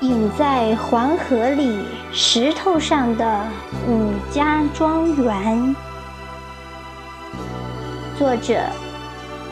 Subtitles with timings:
[0.00, 3.42] 隐在黄河里石头上的
[3.88, 5.74] 武家庄园，
[8.16, 8.60] 作者：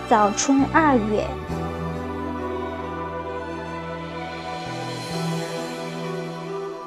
[0.08, 1.27] 早春二月。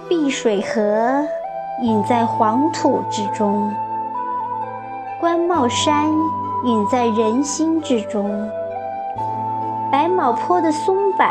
[0.07, 1.26] 碧水河
[1.81, 3.73] 隐在黄土之中，
[5.20, 6.13] 官帽山
[6.63, 8.30] 隐在人心之中。
[9.91, 11.26] 白毛坡的松柏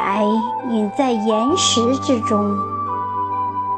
[0.70, 2.56] 隐在岩石之中，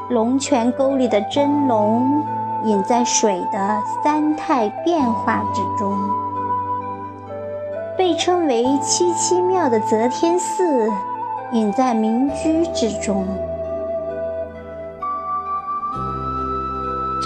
[0.09, 2.23] 龙泉沟里的真龙
[2.65, 5.95] 隐在水的三态变化之中。
[7.99, 10.89] 被称为七七庙的则天寺
[11.53, 13.27] 隐在民居之中。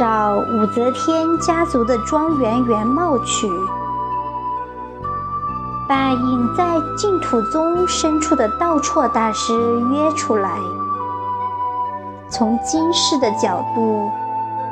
[0.02, 3.48] 照武则天家族的庄园原貌去。
[5.88, 9.52] 把隐在净土宗深处的道绰大师
[9.92, 10.58] 约出来，
[12.28, 14.10] 从今世的角度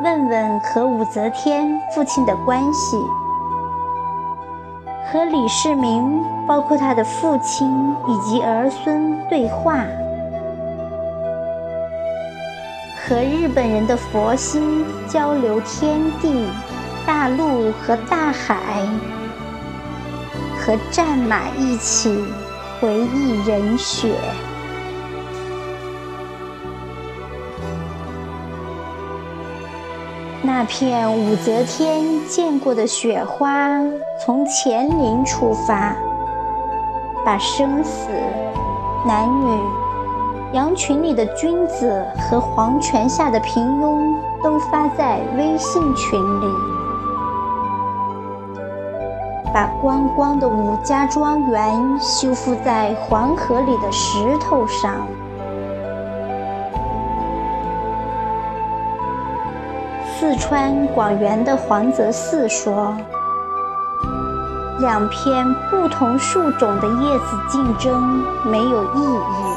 [0.03, 2.97] 问问和武则天父亲的关系，
[5.13, 9.77] 和李世民包括他的父亲以及儿孙对话，
[13.11, 16.47] 和日本人的佛心交流天地、
[17.05, 18.57] 大陆和大海。
[20.61, 22.23] 和战马一起
[22.79, 24.15] 回忆人血，
[30.41, 33.81] 那片武则天见过的雪花，
[34.25, 35.97] 从乾陵出发，
[37.25, 38.09] 把生死、
[39.05, 39.61] 男女、
[40.53, 44.03] 羊群里的君子和黄泉下的平庸，
[44.43, 46.47] 都发在微信群里。
[49.55, 55.07] 把光光的武家庄园修复在黄河里的石头上。
[60.19, 62.97] 四川广元的黄泽寺说
[64.81, 69.57] ：“两片不同树种的叶子竞争没有意义。”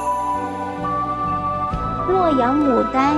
[2.08, 3.16] 洛阳牡丹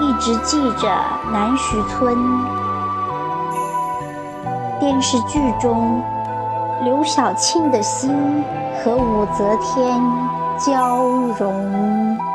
[0.00, 0.88] 一直记着
[1.32, 2.16] 南徐村。
[4.80, 6.02] 电视剧中。
[6.84, 8.10] 刘晓庆的心
[8.76, 10.00] 和武则天
[10.56, 11.04] 交
[11.36, 12.27] 融。